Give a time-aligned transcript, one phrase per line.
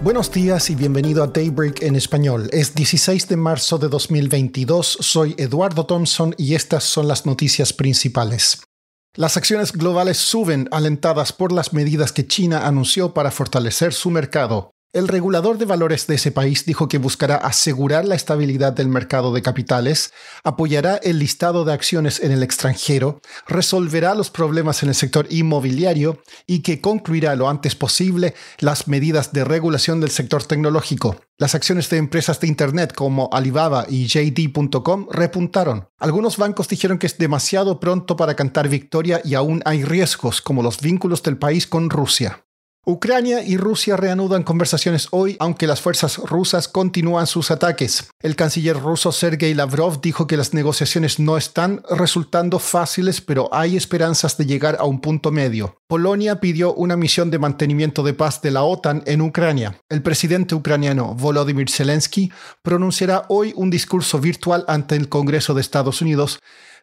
[0.00, 2.48] Buenos días y bienvenido a Daybreak en español.
[2.52, 8.62] Es 16 de marzo de 2022, soy Eduardo Thompson y estas son las noticias principales.
[9.16, 14.70] Las acciones globales suben alentadas por las medidas que China anunció para fortalecer su mercado.
[14.94, 19.34] El regulador de valores de ese país dijo que buscará asegurar la estabilidad del mercado
[19.34, 24.94] de capitales, apoyará el listado de acciones en el extranjero, resolverá los problemas en el
[24.94, 31.20] sector inmobiliario y que concluirá lo antes posible las medidas de regulación del sector tecnológico.
[31.36, 35.86] Las acciones de empresas de Internet como Alibaba y JD.com repuntaron.
[35.98, 40.62] Algunos bancos dijeron que es demasiado pronto para cantar victoria y aún hay riesgos como
[40.62, 42.42] los vínculos del país con Rusia.
[42.88, 48.08] Ucrania y Rusia reanudan conversaciones hoy, aunque las fuerzas rusas continúan sus ataques.
[48.18, 53.76] El canciller ruso Sergei Lavrov dijo que las negociaciones no están resultando fáciles, pero hay
[53.76, 55.76] esperanzas de llegar a un punto medio.
[55.86, 59.78] Polonia pidió una misión de mantenimiento de paz de la OTAN en Ucrania.
[59.90, 66.00] El presidente ucraniano Volodymyr Zelensky pronunciará hoy un discurso virtual ante el Congreso de Estados
[66.00, 66.38] Unidos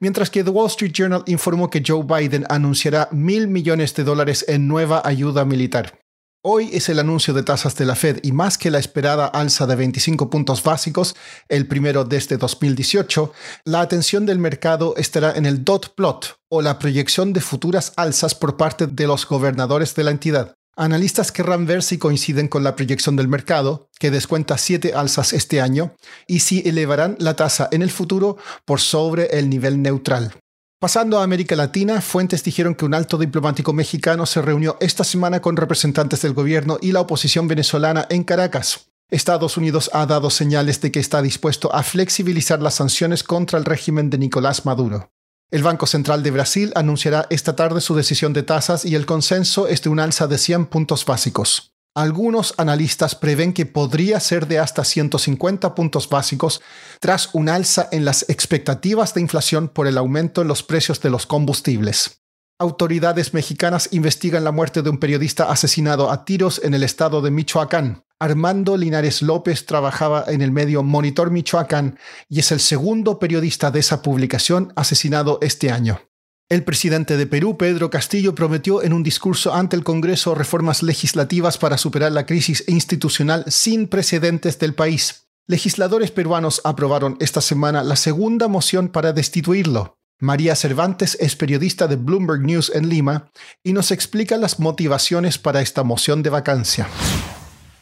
[0.00, 4.44] mientras que The Wall Street Journal informó que Joe Biden anunciará mil millones de dólares
[4.48, 6.00] en nueva ayuda militar.
[6.42, 9.66] Hoy es el anuncio de tasas de la Fed y más que la esperada alza
[9.66, 11.14] de 25 puntos básicos,
[11.50, 13.34] el primero desde 2018,
[13.66, 18.34] la atención del mercado estará en el dot plot o la proyección de futuras alzas
[18.34, 20.54] por parte de los gobernadores de la entidad.
[20.76, 25.60] Analistas querrán ver si coinciden con la proyección del mercado, que descuenta siete alzas este
[25.60, 25.94] año,
[26.26, 30.32] y si elevarán la tasa en el futuro por sobre el nivel neutral.
[30.80, 35.42] Pasando a América Latina, fuentes dijeron que un alto diplomático mexicano se reunió esta semana
[35.42, 38.86] con representantes del gobierno y la oposición venezolana en Caracas.
[39.10, 43.66] Estados Unidos ha dado señales de que está dispuesto a flexibilizar las sanciones contra el
[43.66, 45.10] régimen de Nicolás Maduro.
[45.50, 49.66] El Banco Central de Brasil anunciará esta tarde su decisión de tasas y el consenso
[49.66, 51.72] es de un alza de 100 puntos básicos.
[51.92, 56.62] Algunos analistas prevén que podría ser de hasta 150 puntos básicos
[57.00, 61.10] tras un alza en las expectativas de inflación por el aumento en los precios de
[61.10, 62.20] los combustibles.
[62.60, 67.32] Autoridades mexicanas investigan la muerte de un periodista asesinado a tiros en el estado de
[67.32, 68.04] Michoacán.
[68.20, 71.98] Armando Linares López trabajaba en el medio Monitor Michoacán
[72.28, 76.02] y es el segundo periodista de esa publicación asesinado este año.
[76.50, 81.56] El presidente de Perú, Pedro Castillo, prometió en un discurso ante el Congreso reformas legislativas
[81.56, 85.28] para superar la crisis institucional sin precedentes del país.
[85.46, 89.96] Legisladores peruanos aprobaron esta semana la segunda moción para destituirlo.
[90.20, 93.30] María Cervantes es periodista de Bloomberg News en Lima
[93.64, 96.86] y nos explica las motivaciones para esta moción de vacancia.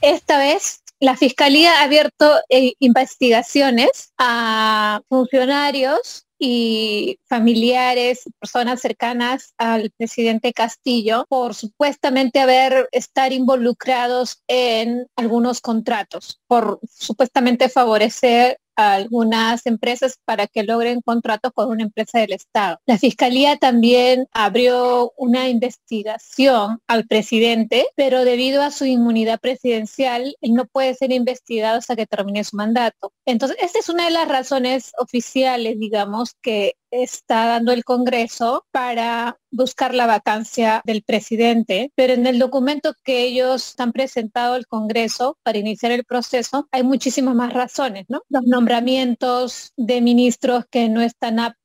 [0.00, 9.90] Esta vez la Fiscalía ha abierto eh, investigaciones a funcionarios y familiares, personas cercanas al
[9.96, 20.20] presidente Castillo por supuestamente haber estar involucrados en algunos contratos, por supuestamente favorecer algunas empresas
[20.24, 22.80] para que logren contratos con una empresa del Estado.
[22.86, 30.54] La Fiscalía también abrió una investigación al presidente, pero debido a su inmunidad presidencial, él
[30.54, 33.12] no puede ser investigado hasta que termine su mandato.
[33.26, 39.38] Entonces, esta es una de las razones oficiales, digamos, que está dando el Congreso para
[39.50, 45.38] buscar la vacancia del presidente, pero en el documento que ellos han presentado al Congreso
[45.42, 48.22] para iniciar el proceso hay muchísimas más razones, ¿no?
[48.28, 51.57] Los nombramientos de ministros que no están aptos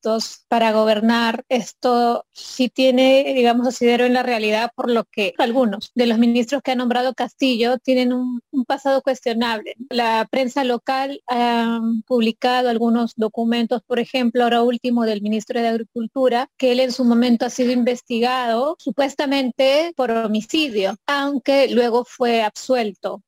[0.48, 6.08] para gobernar, esto sí tiene, digamos, asidero en la realidad, por lo que algunos de
[6.08, 9.76] los ministros que ha nombrado Castillo tienen un, un pasado cuestionable.
[9.90, 15.68] La prensa local ha publicado algunos documentos, por ejemplo, ahora último de el ministro de
[15.68, 22.42] Agricultura, que él en su momento ha sido investigado supuestamente por homicidio, aunque luego fue
[22.42, 23.22] absuelto.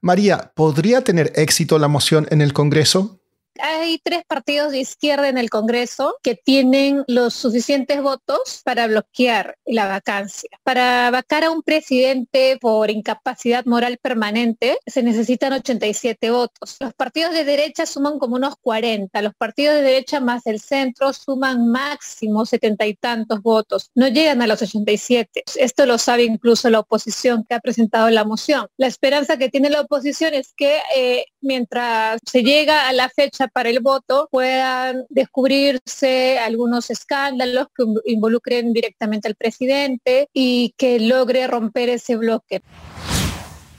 [0.00, 3.21] María, ¿podría tener éxito la moción en el Congreso?
[3.60, 9.56] Hay tres partidos de izquierda en el Congreso que tienen los suficientes votos para bloquear
[9.64, 10.50] la vacancia.
[10.62, 16.76] Para vacar a un presidente por incapacidad moral permanente se necesitan 87 votos.
[16.80, 19.22] Los partidos de derecha suman como unos 40.
[19.22, 23.90] Los partidos de derecha más el centro suman máximo setenta y tantos votos.
[23.94, 25.44] No llegan a los 87.
[25.56, 28.66] Esto lo sabe incluso la oposición que ha presentado la moción.
[28.76, 33.41] La esperanza que tiene la oposición es que eh, mientras se llega a la fecha
[33.48, 41.46] para el voto puedan descubrirse algunos escándalos que involucren directamente al presidente y que logre
[41.46, 42.62] romper ese bloque.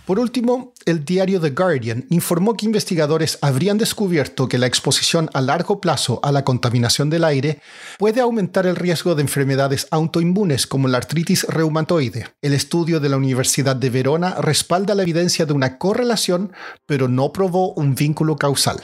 [0.06, 5.39] Por último, el diario The Guardian informó que investigadores habrían descubierto que la exposición a
[5.39, 7.62] largo plazo a la contaminación del aire
[7.98, 12.27] puede aumentar el riesgo de enfermedades autoinmunes como la artritis reumatoide.
[12.42, 16.51] El estudio de la Universidad de Verona respalda la evidencia de una correlación,
[16.86, 18.83] pero no probó un vínculo causal.